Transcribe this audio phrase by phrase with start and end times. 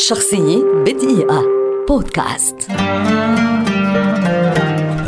[0.00, 1.44] شخصية بدقيقة.
[1.88, 2.56] بودكاست.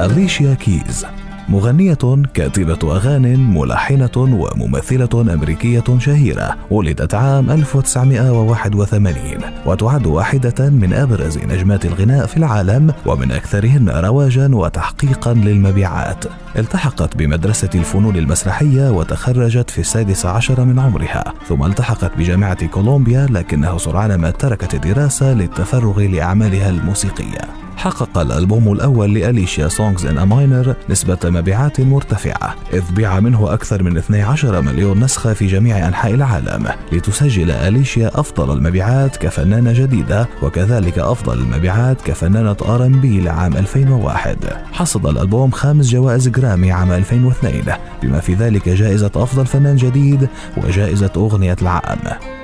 [0.00, 1.06] أليشيا كيز.
[1.52, 9.22] مغنية كاتبة أغاني ملحنة وممثلة أمريكية شهيرة ولدت عام 1981
[9.66, 16.24] وتعد واحدة من أبرز نجمات الغناء في العالم ومن أكثرهن رواجا وتحقيقا للمبيعات.
[16.58, 23.78] التحقت بمدرسة الفنون المسرحية وتخرجت في السادس عشر من عمرها ثم التحقت بجامعة كولومبيا لكنه
[23.78, 27.61] سرعان ما تركت الدراسة للتفرغ لأعمالها الموسيقية.
[27.82, 33.82] حقق الألبوم الأول لأليشيا Songs in A Minor نسبة مبيعات مرتفعة إذ بيع منه أكثر
[33.82, 40.98] من 12 مليون نسخة في جميع أنحاء العالم لتسجل أليشيا أفضل المبيعات كفنانة جديدة وكذلك
[40.98, 44.36] أفضل المبيعات كفنانة R&B لعام 2001
[44.72, 47.62] حصد الألبوم خمس جوائز جرامي عام 2002
[48.02, 51.98] بما في ذلك جائزة أفضل فنان جديد وجائزة أغنية العام.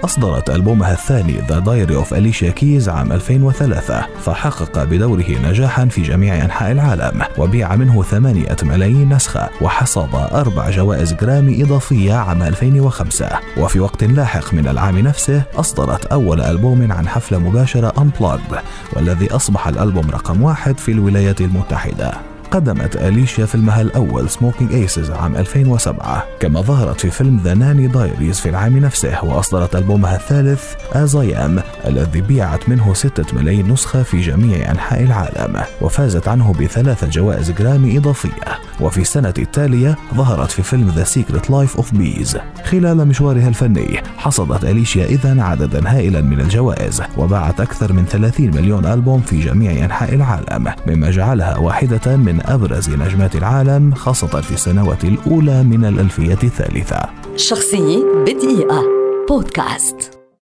[0.04, 6.44] أصدرت ألبومها الثاني The Diary of Alicia Keys عام 2003 فحقق بدوره نجاحا في جميع
[6.44, 13.80] أنحاء العالم وبيع منه ثمانية ملايين نسخة وحصد أربع جوائز جرامي إضافية عام 2005 وفي
[13.80, 18.58] وقت لاحق من العام نفسه أصدرت أول ألبوم عن حفلة مباشرة Unplugged
[18.92, 22.37] والذي أصبح الألبوم رقم واحد في الولايات المتحدة.
[22.50, 28.40] قدمت أليشيا فيلمها الأول Smokin' Aces عام 2007 كما ظهرت في فيلم The Nanny Diaries
[28.40, 34.70] في العام نفسه وأصدرت ألبومها الثالث Am الذي بيعت منه 6 ملايين نسخة في جميع
[34.70, 38.67] أنحاء العالم وفازت عنه بثلاث جوائز جرامي إضافية.
[38.80, 44.64] وفي السنة التالية ظهرت في فيلم The Secret Life of Bees خلال مشوارها الفني حصدت
[44.64, 50.14] أليشيا إذا عددا هائلا من الجوائز وباعت أكثر من 30 مليون ألبوم في جميع أنحاء
[50.14, 56.38] العالم مما جعلها واحدة من من أبرز نجمات العالم خاصة في السنوات الأولى من الألفية
[56.42, 57.00] الثالثة.
[57.36, 58.82] شخصية بدقيقة.
[59.28, 60.17] بودكاست.